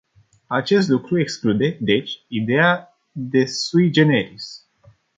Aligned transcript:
Acest 0.47 0.89
lucru 0.89 1.19
exclude, 1.19 1.77
deci, 1.81 2.11
ideea 2.27 2.97
de 3.11 3.45
sui 3.45 3.89
generis. 3.91 4.65